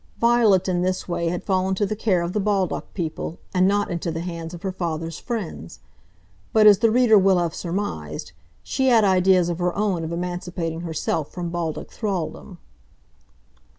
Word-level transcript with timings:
Violet 0.17 0.67
in 0.67 0.81
this 0.81 1.07
way 1.07 1.29
had 1.29 1.43
fallen 1.43 1.75
to 1.75 1.85
the 1.85 1.95
care 1.95 2.23
of 2.23 2.33
the 2.33 2.39
Baldock 2.39 2.91
people, 2.95 3.37
and 3.53 3.67
not 3.67 3.91
into 3.91 4.09
the 4.09 4.21
hands 4.21 4.51
of 4.51 4.63
her 4.63 4.71
father's 4.71 5.19
friends. 5.19 5.77
But, 6.53 6.65
as 6.65 6.79
the 6.79 6.89
reader 6.89 7.19
will 7.19 7.37
have 7.37 7.53
surmised, 7.53 8.31
she 8.63 8.87
had 8.87 9.03
ideas 9.03 9.47
of 9.47 9.59
her 9.59 9.75
own 9.75 10.03
of 10.03 10.11
emancipating 10.11 10.81
herself 10.81 11.29
from 11.31 11.51
Baldock 11.51 11.91
thraldom. 11.91 12.57